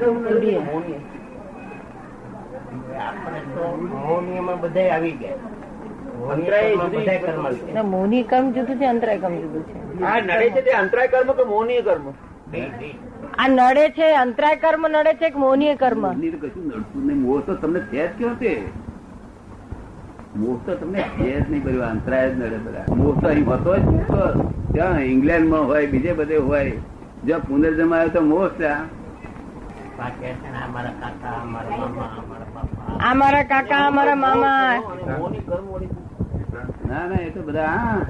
તો 0.00 0.06
મોહની 7.76 8.24
કર્મ 8.24 8.52
જુદું. 8.52 8.74
છે 8.74 8.86
અંતરાય 8.86 9.18
કર્મ 9.18 9.36
જુદું 9.36 9.64
છે 9.64 10.04
આ 10.04 10.20
નડે 10.20 10.50
છે 10.50 10.62
તે 10.62 10.72
અંતરાય 10.72 11.08
કર્મ 11.08 11.32
કે 11.32 11.44
મોહનીય 11.46 11.82
કર્મ 11.82 12.12
આ 13.36 13.48
નડે 13.48 13.92
છે 13.92 14.14
અંતરાય 14.16 14.56
કર્મ 14.58 14.86
નડે 14.88 15.14
છે 15.14 15.30
કે 15.30 15.38
મોહનીય 15.38 15.76
કર્મ 15.76 16.04
કશું 16.36 16.68
નડતું 16.68 17.06
નહીં. 17.06 17.20
મોહ 17.22 17.42
તો 17.42 17.56
તમને 17.56 17.80
છે 17.88 17.98
જ 17.98 18.10
કેવો 18.18 18.36
છે 18.36 18.62
મોહ 20.40 20.56
તો 20.66 20.72
તમને 20.80 21.00
ઘેર 21.16 21.40
જ 21.40 21.46
નહીં 21.50 21.62
કર્યું 21.64 21.86
અંતરાય 21.88 22.28
જ 22.30 22.36
નડે 22.38 22.58
બધા. 22.66 22.86
મોહ 22.98 23.14
તો 23.20 23.26
અહીં 23.32 23.46
હોતો 23.50 23.70
જ 23.76 23.84
મોહ 23.86 24.06
તો 24.12 24.22
ત્યાં 24.74 25.02
ઇંગ્લેન્ડમાં 25.12 25.64
હોય 25.70 25.86
બીજે 25.92 26.12
બધે 26.20 26.36
હોય. 26.48 26.74
જો 27.26 27.36
પુનર્જન્મ 27.48 27.92
આવ્યો 27.92 28.12
તો 28.16 28.20
મોહ 28.30 28.46
ત્યાં 28.58 28.86
આ 29.98 30.10
કહે 30.18 30.28
છે 30.40 30.48
ને, 30.52 30.58
આ 30.62 30.68
મારા 33.14 33.44
કાકા 33.50 33.80
અમારા 33.86 34.16
મામા 34.16 34.74
ના 36.88 37.04
ના 37.10 37.20
એ 37.26 37.30
તો 37.34 37.40
બધા 37.42 37.72
હા. 37.76 38.00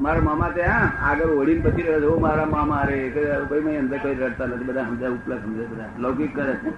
મારા 0.00 0.24
મામા 0.28 0.50
તે 0.56 0.62
હા 0.62 0.86
આગળ 1.08 1.30
ઓળીને 1.40 1.62
પછી 1.64 1.84
રહ્યો 1.86 2.00
છે, 2.06 2.20
મારા 2.24 2.48
મામા 2.54 2.82
રે. 2.88 2.96
ભાઈ 3.14 3.62
મેં 3.66 3.76
અંદર 3.82 3.98
કોઈ 4.02 4.16
રડતા 4.20 4.46
નથી. 4.46 4.66
બધા 4.70 4.86
સમજાય 4.88 5.14
ઉપલા 5.18 5.40
સમજે 5.44 5.64
બધા. 5.70 5.90
લૌકિક 5.98 6.32
કરે 6.34 6.54
છે. 6.62 6.70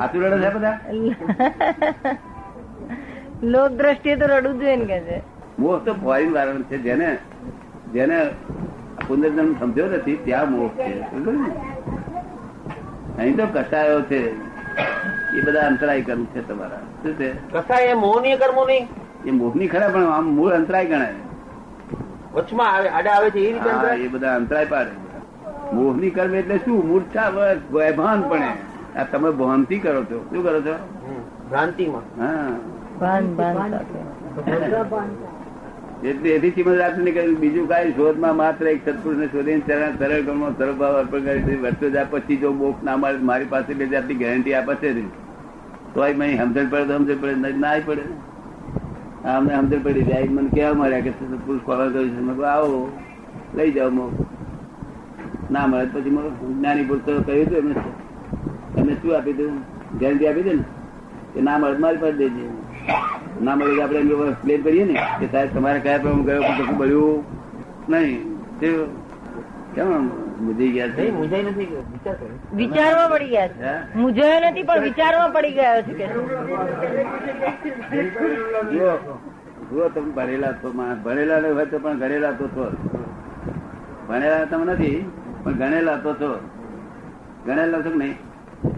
હાથું 0.00 0.22
રડે 0.22 0.38
છે 0.38 0.54
બધા? 0.54 0.78
લોક 3.42 3.70
દ્રષ્ટિએ 3.72 4.16
તો 4.16 4.26
રડવું 4.26 4.60
જોઈએ 4.60 4.76
ને 4.76 4.84
કે 4.84 5.00
છે. 5.00 5.22
મોહ 5.58 5.78
તો 5.78 5.94
ફોરેન 5.94 6.34
વાળાનો 6.34 6.62
છે. 6.62 6.78
જેને 6.78 7.18
જેને 7.92 8.30
પુનર્જન્મ 9.08 9.54
સમજ્યો 9.60 9.86
નથી 9.86 10.16
ત્યાં 10.16 10.52
મોહ 10.52 10.68
છે. 10.68 11.00
અહીં 13.18 13.36
તો 13.36 13.46
કસાયો 13.46 14.02
છે. 14.02 14.50
એ 15.38 15.40
બધા 15.44 15.66
અંતરાય 15.66 16.02
કર્મ 16.02 16.24
છે 16.24 16.48
તમારા. 16.48 16.78
શું 17.02 17.12
છે? 17.14 17.52
કસાય 17.52 17.84
એ 17.84 17.94
મોહનીય 17.94 18.36
કર્મો 18.36 18.64
નહીં. 18.66 18.88
એ 19.24 19.30
મોહની 19.30 19.68
ખરા 19.68 19.88
પણ 19.88 20.04
આમ 20.04 20.24
મૂળ 20.24 20.52
અંતરાય 20.52 20.86
ગણાય. 20.86 21.12
વચમાં 22.32 22.74
આવે 22.74 22.88
આડા 22.88 23.12
આવે 23.12 23.30
છે 23.30 23.38
એ 23.38 23.52
રીતે 23.52 23.70
અંતરાય? 23.70 23.98
એ 23.98 24.08
બધા 24.08 24.36
અંતરાય 24.36 24.64
પાડે 24.64 25.09
મોહની 25.72 26.10
કર્મ 26.10 26.34
એટલે 26.34 26.56
શું? 26.56 26.88
મૂર્છા 26.88 27.30
બસ 27.30 27.58
ભાન 27.96 28.20
પણ 28.28 28.42
આ 28.98 29.04
તમે 29.04 29.30
ભાનથી 29.30 29.78
કરો 29.78 30.02
છો. 30.04 30.18
શું 30.30 30.44
કરો 30.44 30.60
છો? 30.60 30.74
ભ્રાંતિમાં. 31.50 32.04
હા. 32.20 32.56
એટલે 36.04 36.30
એથી 36.30 36.62
બીજું 37.34 37.68
કાંઈ 37.68 37.92
શોધમાં 37.92 38.36
માત્ર 38.36 38.68
એક 38.68 38.88
સત્પુરુષને 38.88 39.26
શોધીને 39.26 39.62
ચરણ 39.66 39.96
સરળ 39.98 40.22
કર્મો 40.22 40.50
સરળ 40.58 40.72
ભાવ 40.72 40.94
અર્પણ 40.98 41.20
કરી 41.20 41.42
દીધી. 41.42 41.62
વર્ષો 41.62 41.90
જાય 41.90 42.06
પછી 42.10 42.36
જો 42.36 42.52
બોક 42.52 42.82
ના 42.84 42.96
મારે 42.96 43.18
મારી 43.18 43.44
પાસે 43.44 43.74
બે 43.74 43.86
જાતની 43.86 44.14
ગેરંટી 44.14 44.54
આપે 44.54 44.74
છે 44.74 44.92
તો 44.92 45.08
તોય 45.94 46.12
મેં 46.14 46.38
સમજણ 46.38 46.68
પડે 46.70 46.84
તો 46.84 46.98
સમજણ 46.98 47.20
પડે 47.20 47.58
ના 47.58 47.72
પડે. 47.86 48.02
અમને 49.28 49.54
સમજણ 49.56 49.82
પડી. 49.82 50.02
જાય 50.02 50.28
મને 50.28 50.48
કેવા 50.48 50.74
મળ્યા 50.74 51.00
કે 51.00 51.10
સત્પુરુષ 51.10 51.62
ખોવા 51.66 51.88
કર્યું 51.88 52.38
છે. 52.38 52.44
આવો 52.44 52.92
લઈ 53.54 53.70
જાઓ 53.72 53.90
મોક્ષ. 53.90 54.39
ના 55.50 55.66
મળે 55.66 55.86
પછી. 55.92 56.10
જ્ઞાની 56.54 56.84
પૂરતો 56.84 57.12
કહ્યું 57.22 57.46
હતું 57.46 57.58
એમને 57.58 57.74
એમને 58.78 58.94
શું 58.94 59.16
આપી 59.16 59.32
દઉં 59.32 59.54
ગેરંટી 59.98 60.28
આપી 60.28 60.42
દે 60.42 60.52
ને? 60.54 60.64
કે 61.34 61.40
ના 61.40 61.58
મળે 61.58 61.78
મારી 61.78 61.96
પાસે 61.96 62.16
દેજે 62.16 62.44
ના 63.42 63.54
મળે 63.56 63.72
તો 63.76 63.82
આપણે 63.82 63.98
એમ 64.00 64.34
પ્લેન 64.42 64.62
કરીએ 64.62 64.84
ને 64.84 64.96
કે 65.20 65.26
સાહેબ 65.26 65.54
તમારે 65.54 65.80
કયા 65.80 65.98
પ્રમાણે 65.98 66.24
ગયો 66.24 66.42
પણ 66.42 66.58
કશું 66.58 66.76
મળ્યું 66.78 67.24
નહીં. 67.88 68.20
તે 68.60 68.68
કેમ 69.74 69.88
આમ 69.94 70.06
ગયા 70.74 70.88
છે? 70.88 71.10
નહીં 71.10 71.46
નથી 71.46 71.68
વિચારવા 72.56 73.08
પડી 73.08 73.28
ગયા 73.28 73.48
છે? 73.48 73.74
નથી 74.50 74.62
પણ 74.62 74.80
વિચારવા 74.82 75.28
પડી 75.28 75.52
ગયો 75.52 75.82
છે 75.82 76.06
જો 79.70 79.88
તમે 79.94 80.10
ભણેલા 80.12 80.52
છો 80.52 80.68
ભણેલા 81.04 81.40
હોય 81.54 81.66
તો 81.66 81.78
પણ 81.78 81.98
ઘરેલા 81.98 82.32
તો. 82.32 82.48
છો 82.48 82.64
ભણેલા 84.08 84.44
તમે 84.44 84.64
નથી. 84.72 84.98
પણ 85.44 85.52
ગણેલા 85.52 85.96
તો 85.96 86.14
છો. 86.14 86.30
ગણેલા 87.46 87.82
છો 87.82 87.90
કે 87.90 87.96
નહીં? 87.96 88.16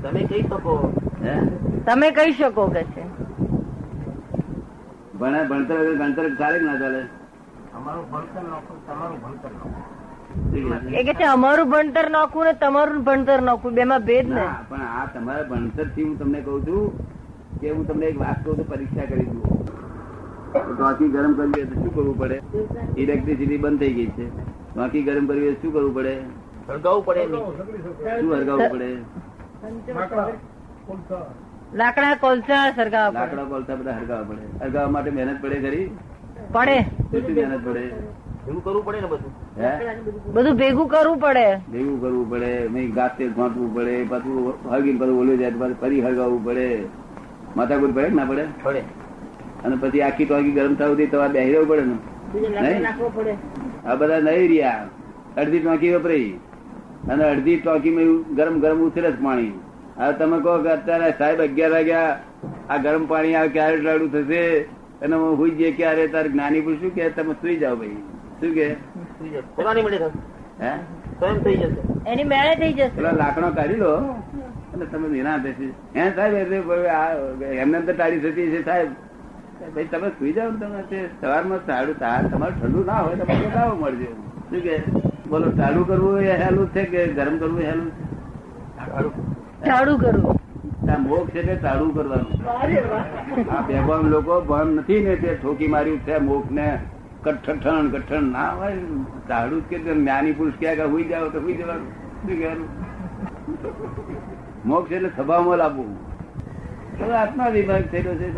તમે 0.03 0.25
કહી 0.25 0.43
શકો. 0.43 0.75
હે? 1.23 1.35
તમે 1.87 2.11
કહી 2.11 2.33
શકો 2.33 2.67
કે 2.67 2.83
છે. 2.95 3.05
ભણે 5.19 5.41
ભણતર 5.49 5.77
વગર 5.79 5.97
ગણતર 5.97 6.37
ચાલે 6.39 6.59
કે 6.59 6.65
ના 6.65 6.79
ચાલે? 6.79 7.01
અમારું 7.77 8.05
ભણતર 8.13 8.43
નોખું 8.43 8.79
તમારું 8.87 9.19
ભણતર 9.25 9.51
નોખું. 9.51 9.83
છે? 10.53 11.01
એ 11.01 11.05
કે 11.05 11.15
છે 11.15 11.25
અમારું 11.25 11.71
ભણતર 11.71 12.11
નોખું 12.11 12.45
ને 12.45 12.53
તમારું 12.53 13.03
ભણતર 13.05 13.41
નોખું 13.41 13.75
બેમાં 13.75 14.05
ભેદ 14.11 14.29
ને. 14.29 14.47
પણ 14.69 14.81
આ 14.81 15.07
તમારા 15.07 15.43
ભણતરથી 15.43 16.05
હું 16.05 16.19
તમને 16.19 16.41
કહું 16.41 16.67
છું 16.67 16.83
કે 17.61 17.71
હું 17.71 17.87
તમને 17.87 18.07
એક 18.07 18.19
વાત 18.19 18.45
કહું 18.45 18.57
તો 18.57 18.65
પરીક્ષા 18.65 19.07
કરી 19.07 19.25
દઉં. 19.25 19.43
ઢોકી 20.77 21.09
ગરમ 21.09 21.35
કરવી 21.35 21.63
હોય 21.63 21.67
તો 21.67 21.75
શું 21.75 21.95
કરવું 21.95 22.19
પડે? 22.19 22.39
ઇલેક્ટ્રિસિટી 22.97 23.57
બંધ 23.57 23.79
થઈ 23.79 23.93
ગઈ 23.93 24.07
છે. 24.07 24.27
ઢોકી 24.75 25.03
ગરમ 25.03 25.27
કરવી 25.27 25.45
હોય 25.45 25.55
તો 25.55 25.61
શું 25.63 25.73
કરવું 25.73 25.95
પડે? 25.95 26.15
સળગાવવું 26.67 27.05
પડે 27.05 27.27
શું 27.27 28.33
સળગાવવું 28.33 28.71
પડે? 28.71 28.89
લાકડા 31.75 32.15
કોલસા. 32.15 32.71
સરગાવવા 32.71 33.21
લાકડા 33.21 33.45
કોલસા 33.45 33.75
બધા 33.75 33.93
સળગાવવા 33.99 34.23
પડે. 34.23 34.43
સળગાવવા 34.59 34.91
માટે 34.91 35.11
મહેનત 35.11 35.43
પડે 35.43 35.57
ખરી? 35.61 35.91
પડે. 36.53 36.79
શું 37.13 37.35
મહેનત 37.35 37.65
પડે? 37.65 37.85
ભેગું 38.47 38.65
કરવું 38.65 38.85
પડે 38.85 39.01
ને 39.01 39.07
બધું? 39.07 39.33
હે? 39.59 39.73
બધું 40.33 40.57
ભેગું 40.57 40.89
કરવું 40.89 41.19
પડે. 41.19 41.47
ભેગું 41.73 42.01
કરવું 42.01 42.31
પડે. 42.31 42.69
નહીં 42.69 42.95
ગાતે 42.95 43.29
ઘોંટવું 43.29 43.75
પડે. 43.75 44.05
પાછું 44.05 44.55
હળગી 44.71 44.97
પાછું 44.97 45.21
ઓલું 45.21 45.39
જાય 45.39 45.51
પાછું 45.51 45.81
ફરી 45.81 46.01
હળગાવવું 46.01 46.45
પડે. 46.45 46.85
માથાકૂટ 47.57 47.95
પડે 47.95 48.09
ના 48.09 48.25
પડે? 48.25 48.45
પડે. 48.63 48.83
અને 49.65 49.77
પછી 49.77 50.03
આખી 50.03 50.25
ટોકી 50.25 50.51
ગરમ 50.51 50.75
થવું 50.75 50.95
હતી 50.95 51.07
તમારે 51.07 51.33
બેહી 51.33 51.53
રહેવું 51.53 51.69
પડે 51.69 51.83
ને? 51.83 51.97
આ 53.87 53.95
બધા 53.95 54.21
નહીં 54.21 54.49
રહ્યા. 54.49 54.87
અડધી 55.37 55.59
ટોકી 55.59 55.95
વપરાઈ. 55.95 56.41
અને 57.11 57.25
અડધી 57.25 57.57
ટોકીમાં 57.57 58.03
એવું 58.03 58.35
ગરમ 58.35 58.61
ગરમ 58.61 58.81
ઉતરે 58.87 59.11
જ 59.11 59.25
પાણી. 59.25 59.53
હવે 59.99 60.13
તમે 60.19 60.39
કહો 60.45 60.59
કે 60.63 60.71
અત્યારે 60.77 61.11
સાહેબ 61.19 61.41
અગિયાર 61.41 61.73
વાગ્યા 61.73 62.19
આ 62.71 62.77
ગરમ 62.77 63.05
પાણી 63.07 63.35
આવે 63.35 63.49
ક્યારે 63.49 63.77
લાડુ 63.77 64.09
થશે? 64.09 64.43
અને 65.03 65.15
હું 65.17 65.39
હુઈ 65.39 65.51
જઈએ 65.51 65.73
ક્યારે? 65.73 66.07
તાર 66.17 66.25
જ્ઞાની 66.29 66.63
શું 66.81 66.95
કે? 66.95 67.11
તમે 67.11 67.35
સુઈ 67.43 67.57
જાઓ 67.57 67.77
ભાઈ. 67.77 68.01
શું 68.41 68.55
કે? 68.55 68.67
પોતાની 69.57 69.83
મળે 69.83 69.99
હે? 70.63 70.73
સ્વયં 71.19 71.43
થઈ 71.45 71.57
જશે. 71.57 71.81
એની 72.07 72.25
મેળે 72.25 72.55
થઈ 72.65 72.73
જશે. 72.73 72.97
પેલા 72.97 73.11
લાકડો 73.11 73.51
કાઢી 73.61 73.77
લો. 73.77 73.93
અને 74.75 74.85
તમે 74.87 75.09
નિરાંત 75.09 75.43
બેસી. 75.43 75.73
હે 75.97 76.11
સાહેબ 76.17 76.35
એટલે 76.35 76.89
આ 76.89 77.07
એમને 77.63 77.79
એમ 77.79 77.87
તો 77.87 77.93
ટાળી 77.93 78.21
થતી 78.21 78.51
છે 78.57 78.65
સાહેબ. 78.65 78.89
ભાઈ 79.75 79.85
તમે 79.85 80.09
સુઈ 80.09 80.33
જાઓ 80.33 80.51
ને 80.51 80.59
તમે. 80.67 81.09
સવારમાં 81.21 81.67
સારું 81.67 81.99
તમારું 82.31 82.61
ઠંડુ 82.63 82.85
ના 82.85 83.01
હોય 83.07 83.17
તમારે 83.17 83.55
લાવો 83.55 83.75
મળજો 83.77 84.13
શું 84.51 84.61
કે? 84.63 85.02
બોલો 85.33 85.49
ટાળું 85.57 85.85
કરવું 85.91 86.17
એ 86.31 86.39
હેલું 86.45 86.67
છે 86.77 86.83
કે 86.93 87.01
ગરમ 87.19 87.35
કરવું 87.43 87.63
હેલું 87.67 87.89
છે? 87.97 88.03
ઝાડુ 89.67 89.95
કરવું. 90.03 90.35
મોક્ષ 91.03 91.37
એટલે 91.41 91.55
ટાળું 91.61 91.91
કરવાનું? 91.97 92.37
આ 93.57 93.63
બેભાન 93.69 94.03
લોકો 94.15 94.35
ભાન 94.51 94.67
નથી 94.79 95.01
ને 95.07 95.15
તે 95.23 95.31
ઠોકી 95.43 95.71
માર્યું 95.75 96.01
છે 96.09 96.15
મોક્ષ 96.29 96.51
ને 96.59 96.67
કઠઠણ 97.25 97.87
કઠણ. 97.95 98.25
ના 98.37 98.51
હોય 98.59 98.77
ટાળું 99.29 99.63
કે 99.69 99.77
જ્ઞાની 99.87 100.35
પુરુષ 100.41 100.57
ક્યાં 100.63 100.79
કે 100.81 100.87
હુઈ 100.95 101.07
જાવ 101.13 101.25
તો 101.37 101.39
હુઈ 101.47 101.57
જવાનું. 101.61 101.89
શું 102.25 102.35
કહેવાનું? 102.41 102.69
મોક્ષ 104.73 104.93
એટલે 104.99 105.11
સભામાં 105.17 105.57
લાવવું. 105.63 105.91
આત્મા 107.23 107.51
વિભાગ 107.57 107.85
થયેલો 107.95 108.13
છે 108.21 108.29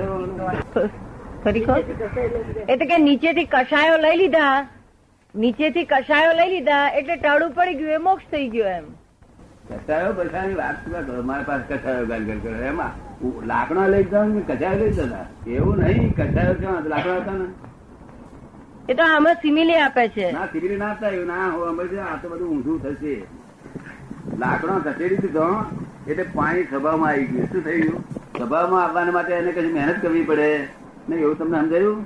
એટલે 2.73 2.87
કે 2.91 2.97
નીચેથી 3.09 3.49
કષાયો 3.55 3.99
લઈ 4.05 4.17
લીધા. 4.23 4.57
નીચેથી 5.35 5.87
કષાયો 5.91 6.35
લઈ 6.38 6.50
લીધા 6.50 6.83
એટલે 6.99 7.17
ટાળું 7.17 7.55
પડી 7.55 7.79
ગયું 7.79 7.95
એ 7.95 7.99
મોક્ષ 8.07 8.26
થઈ 8.33 8.49
ગયો 8.49 8.69
એમ. 8.73 8.85
કસાયો 9.69 10.12
બચાની 10.19 10.55
વાત 10.61 10.76
કરો? 10.85 11.23
મારા 11.31 11.47
પાસે 11.49 11.64
કસાયો 11.71 12.07
ગાલ 12.11 12.25
કરો? 12.45 12.53
એમાં 12.71 12.93
લાકડા 13.53 13.87
લઈ 13.95 14.05
જાવ 14.12 14.29
ને 14.35 14.43
કચાયો 14.50 14.79
લઈ 14.83 14.93
જતા? 14.99 15.25
એવું 15.57 15.79
નહીં 15.85 16.12
કસાયો 16.19 16.55
ક્યાં 16.61 16.88
લાકડા 16.95 17.19
હતા 17.21 17.38
ને? 17.41 17.49
એ 18.88 18.95
તો 18.95 19.03
આમાં 19.09 19.37
સિમિલી 19.43 19.81
આપે 19.87 20.09
છે. 20.09 20.33
ના 20.33 20.47
સિમિલી 20.53 20.76
ના 20.76 20.91
આપતા 20.91 21.11
એવું. 21.17 21.26
ના 21.26 21.50
હોય 21.57 21.71
અમે 21.71 21.85
આ 22.09 22.17
તો 22.23 22.29
બધું 22.29 22.49
ઊંધું 22.49 22.79
થશે. 22.83 23.14
લાકડો 24.38 24.81
ખસેડી 24.87 25.23
દીધો 25.25 25.49
એટલે 26.09 26.25
પાણી 26.37 26.67
સભામાં 26.73 27.11
આવી 27.11 27.26
ગયું. 27.33 27.49
શું 27.53 27.62
થઈ 27.64 27.81
ગયું 27.83 28.05
સભામાં 28.38 28.83
આવવાને 28.85 29.11
માટે 29.19 29.33
એને 29.38 29.53
કઈ 29.53 29.73
મહેનત 29.79 29.99
કરવી 30.03 30.26
પડે? 30.33 30.50
ને 31.09 31.17
એવું 31.17 31.38
તમને 31.38 31.61
સમજાયું? 31.62 32.05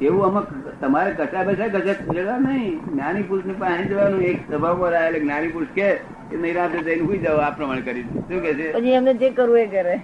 એવું 0.00 0.24
અમુક 0.26 0.48
તમારે 0.80 1.10
કચા 1.18 1.44
બચા 1.44 1.68
કચા 1.74 1.94
ખુલેલા 2.06 2.38
નહીં. 2.38 2.78
જ્ઞાની 2.86 3.22
પુરુષની 3.28 3.58
પાસે 3.62 3.84
જવાનું 3.90 4.22
એક 4.30 4.38
સભા 4.50 4.74
પર 4.80 4.94
આવેલા 4.94 5.20
જ્ઞાની 5.24 5.52
પુરુષ 5.54 5.74
કે 5.74 5.88
નિરાતે 6.44 6.78
જઈને 6.86 7.04
હું 7.08 7.22
જાવ 7.24 7.38
આ 7.40 7.50
પ્રમાણે 7.58 7.82
કરી 7.82 8.04
શું 8.28 8.40
કે 8.46 8.54
છે? 8.58 8.66
પછી 8.76 8.96
એમને 9.00 9.14
જે 9.22 9.28
કરવું 9.30 9.58
એ 9.58 9.66
કરે. 9.66 9.94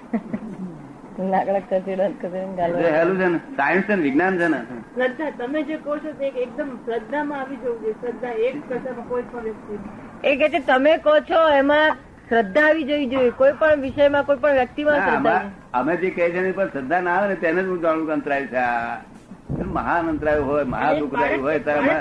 સાયન્સ 3.56 3.86
છે 3.86 3.94
વિજ્ઞાન 4.04 4.38
છે 4.38 4.48
ને? 4.48 4.60
શ્રદ્ધા 4.94 5.30
તમે 5.38 5.60
જે 5.70 5.76
કહો 5.86 5.98
છો 6.04 6.10
તે 6.20 6.26
એકદમ 6.44 6.70
શ્રદ્ધામાં 6.86 7.40
આવી 7.40 7.58
જવું 7.64 7.76
જોઈએ. 7.82 7.96
શ્રદ્ધા 8.02 8.34
એક 8.48 8.56
કશામાં 8.68 9.08
કોઈ 9.08 9.26
પણ 9.32 9.42
વ્યક્તિ. 9.42 9.74
એ 10.24 10.36
કે 10.36 10.46
છે 10.54 10.60
તમે 10.72 10.92
કહો 11.04 11.14
છો 11.30 11.40
એમાં 11.58 11.90
શ્રદ્ધા 12.30 12.66
આવી 12.70 12.88
જવી 12.90 13.10
જોઈએ. 13.12 13.32
કોઈ 13.42 13.54
પણ 13.60 13.80
વિષયમાં 13.86 14.24
કોઈ 14.26 14.40
પણ 14.46 14.54
વ્યક્તિમાં 14.62 15.52
અમે 15.72 15.96
જે 15.96 16.10
કહે 16.10 16.30
છે 16.30 16.38
એની 16.38 16.52
પર 16.52 16.68
શ્રદ્ધા 16.74 17.00
ના 17.00 17.14
આવે 17.20 17.28
ને 17.28 17.36
તેને 17.46 17.62
જ 17.62 17.66
હું 17.66 17.80
જાણું 17.82 18.06
કંતરાય 18.14 18.46
છે. 18.46 18.56
આ 18.56 18.96
મહાન 19.74 20.08
અંતરાય 20.08 20.38
હોય 20.38 20.64
મહાદુઃખદાયી 20.64 21.40
હોય 21.40 21.58
ત્યારે 21.58 21.92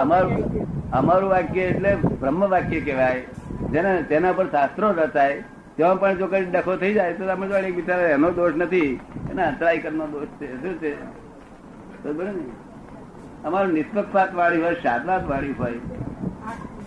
અમારું 0.00 0.68
અમારું 0.92 1.30
વાક્ય 1.30 1.62
એટલે 1.62 1.94
બ્રહ્મ 1.94 2.40
વાક્ય 2.48 2.80
કહેવાય. 2.80 3.22
જેને 3.72 4.02
તેના 4.02 4.32
પર 4.32 4.46
શાસ્ત્રો 4.46 4.90
રચાય 4.92 5.42
તેમાં 5.76 6.00
પણ 6.00 6.14
જો 6.14 6.26
કઈ 6.26 6.44
ડખો 6.44 6.76
થઈ 6.76 6.94
જાય 6.94 7.12
તો 7.12 7.26
તમે 7.26 7.46
જોડે 7.48 7.70
બિચારા 7.70 8.10
એનો 8.18 8.30
દોષ 8.30 8.54
નથી. 8.56 9.00
એના 9.30 9.48
અંતરાય 9.48 9.78
કરનો 9.78 10.06
દોષ 10.06 10.26
છે. 10.40 10.62
શું 10.62 10.74
છે? 10.80 10.92
બરોબર 12.04 12.24
ને? 12.24 12.44
અમારું 13.44 13.72
નિષ્પક્ષપાત 13.72 14.34
વાળી 14.34 14.62
હોય 14.62 14.74
શાદવાદ 14.74 15.28
વાળી 15.30 15.52
હોય. 15.52 15.72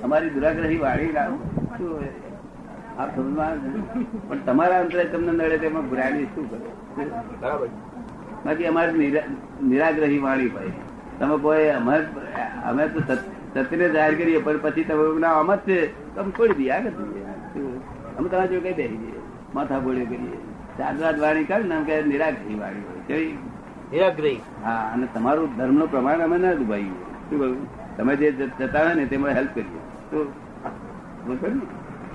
અમારી 0.03 0.29
દુરાગ્રહી 0.29 0.77
વાળી 0.77 1.11
ના 1.11 1.27
શું 1.77 1.93
હોય? 1.93 2.13
આ 2.99 3.05
સમજમાં 3.05 3.57
પણ 4.29 4.37
તમારા 4.45 4.79
અંતરે 4.79 5.03
તમને 5.03 5.31
નડે 5.31 5.57
તેમાં 5.57 5.89
બુરાડી 5.89 6.25
શું 6.35 6.49
કરે? 6.49 6.59
બરાબર. 7.41 7.67
બાકી 8.47 8.65
અમારે 8.65 8.91
નિરાગ્રહી 9.63 10.19
વાણી 10.19 10.47
ભાઈ 10.47 10.71
તમે 11.19 11.37
કોઈ 11.37 11.67
અમે 11.69 11.95
અમે 12.65 12.87
તો 12.87 12.99
સત- 12.99 13.33
સત્યને 13.53 13.89
જાહેર 13.89 14.15
કરીએ 14.17 14.37
પણ 14.37 14.57
પછી 14.61 14.83
તમે 14.83 15.19
ના 15.19 15.31
આમ 15.33 15.55
જ 15.55 15.59
છે. 15.59 15.79
તમે 16.15 16.31
છોડી 16.31 16.53
દઈએ 16.53 16.69
આગળ 16.69 16.91
અમે 18.17 18.29
તમારા 18.29 18.45
જોડે 18.45 18.59
કઈ 18.59 18.73
બેસી 18.73 18.97
દઈએ 18.97 19.19
માથા 19.55 19.79
ભોળી 19.79 20.05
કરીએ. 20.05 20.37
ચાંદરાત 20.77 21.19
વાણી 21.19 21.43
કરે 21.43 21.63
ને 21.63 21.75
કે 21.85 22.01
નિરાગ્રહી 22.03 22.55
વાણી 22.55 22.79
હોય? 22.79 23.25
નિરાગ્રહી. 23.91 24.39
હા 24.63 24.91
અને 24.93 25.07
તમારું 25.13 25.57
ધર્મનું 25.57 25.91
પ્રમાણ 25.91 26.19
અમે 26.19 26.37
ના 26.37 26.53
દુભાઈ 26.53 26.83
શું 27.29 27.39
કહ્યું? 27.39 27.97
તમે 27.97 28.15
જે 28.15 28.31
જ- 28.31 28.51
જતા 28.59 28.83
હોય 28.83 28.93
ને 28.93 29.05
તેમાં 29.05 29.31
હેલ્પ 29.31 29.49
કરીએ. 29.55 29.81
તો 30.11 30.31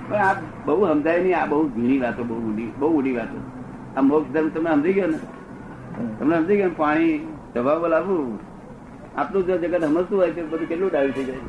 પણ 0.09 0.15
આ 0.15 0.33
બહુ 0.65 0.87
સમજાય 0.87 1.19
નહીં 1.23 1.37
આ 1.41 1.45
બહુ 1.45 1.69
ઝીણી 1.69 1.99
વાતો 1.99 2.23
બહુ 2.23 2.35
ઊંડી 2.35 2.71
બહુ 2.79 2.97
ઊંડી 2.97 3.11
વાતો. 3.11 3.39
આ 3.97 4.01
મોક્ષ 4.01 4.31
ધર્મ 4.33 4.49
તમે 4.49 4.69
સમજી 4.71 4.93
ગયો 4.93 5.07
ને? 5.07 5.17
તમને 6.17 6.35
સમજી 6.37 6.57
ગયો 6.57 6.71
પાણી 6.77 7.15
દબાવ 7.53 7.83
લાવવું 7.87 8.29
આટલું 9.17 9.43
જો 9.47 9.57
જગત 9.57 9.83
સમજતું 9.85 10.17
હોય 10.17 10.33
તો 10.33 10.45
બધું 10.45 10.67
કેટલું 10.67 10.89
ડાયું 10.89 11.13
થઈ 11.13 11.25
જાય 11.25 11.41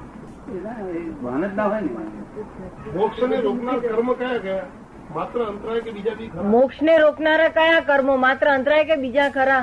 ના, 0.64 0.74
ભાન 1.22 1.42
જ 1.42 1.52
ના 1.54 1.68
હોય 1.68 1.80
ને. 1.80 1.90
મોક્ષને 2.96 3.36
રોકનાર 3.40 3.78
કર્મ 3.82 4.08
કયા 4.14 4.40
કયા? 4.40 4.66
માત્ર 5.14 5.38
અંતરાય 5.44 5.80
કે 5.80 5.90
બીજા 5.92 6.16
બી 6.18 6.30
મોક્ષ 6.50 6.82
ને 6.82 6.94
રોકનારા 6.98 7.50
કયા 7.50 7.80
કર્મો? 7.82 8.16
માત્ર 8.18 8.46
અંતરાય 8.48 8.84
કે 8.84 8.96
બીજા 8.98 9.30
ખરા? 9.30 9.62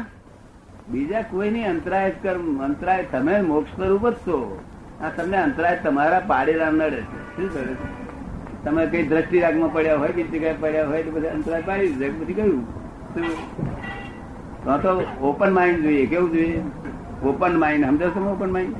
બીજા 0.89 1.23
કોઈ 1.25 1.51
નહીં 1.51 1.69
અંતરાય 1.69 2.09
જ 2.09 2.19
કર્મ 2.23 2.45
અંતરાય 2.61 3.03
તમે 3.11 3.35
મોક્ષ 3.43 3.71
સ્વરૂપ 3.75 4.05
જ 4.07 4.15
છો. 4.25 4.37
આ 5.01 5.09
તમને 5.11 5.37
અંતરાય 5.37 5.77
તમારા 5.83 6.21
પાડેલા 6.27 6.71
નડે 6.71 6.89
છે 6.89 7.03
શું 7.35 7.49
કરે 7.49 7.73
છે? 7.73 7.87
તમે 8.63 8.81
કઈ 8.87 9.03
દ્રષ્ટિ 9.05 9.37
રાગમાં 9.39 9.71
પડ્યા 9.73 9.99
હોય 9.99 10.13
કે 10.13 10.23
જગ્યાએ 10.25 10.57
પડ્યા 10.57 10.87
હોય 10.87 11.03
તો 11.03 11.11
બધા 11.11 11.33
અંતરાય 11.33 11.63
પાડી 11.63 11.93
દીધા. 11.93 12.19
પછી 12.19 12.33
ગયું 12.33 12.59
શું? 14.65 14.81
તો 14.81 14.93
તો 14.95 15.05
ઓપન 15.21 15.53
માઇન્ડ 15.53 15.83
જોઈએ. 15.83 16.05
કેવું 16.07 16.33
જોઈએ? 16.33 16.61
ઓપન 17.23 17.59
માઇન્ડ 17.59 17.85
સમજો 17.85 18.09
છો 18.09 18.27
ઓપન 18.31 18.49
માઇન્ડ 18.49 18.75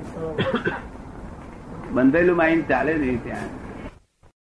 બંધેલું 1.95 2.37
માઇન્ડ 2.37 2.67
ચાલે 2.67 2.93
નહીં 2.97 3.19
ત્યાં. 3.21 3.60